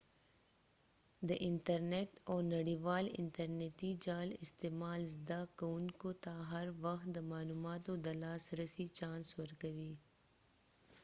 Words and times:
د 1.27 1.29
انترنیت 1.49 2.11
او 2.29 2.37
نړیوال 2.53 3.05
انتر 3.21 3.47
نیتی 3.59 3.91
جال 4.05 4.29
استعمال 4.45 5.01
زده 5.15 5.39
کوونکو 5.59 6.09
ته 6.23 6.31
هر 6.51 6.67
وخت 6.83 7.07
د 7.13 7.17
معلوماتو 7.31 7.91
د 8.05 8.07
لاس 8.21 8.43
رسی 8.59 8.85
چانس 8.99 9.27
ورکوی 9.41 9.93